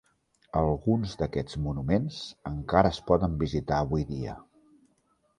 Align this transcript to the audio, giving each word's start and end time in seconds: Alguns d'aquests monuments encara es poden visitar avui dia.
Alguns 0.59 1.11
d'aquests 1.17 1.57
monuments 1.65 2.17
encara 2.51 2.91
es 2.95 2.99
poden 3.11 3.35
visitar 3.43 3.83
avui 3.83 4.07
dia. 4.13 4.35